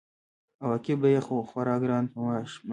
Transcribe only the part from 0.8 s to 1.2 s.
به یې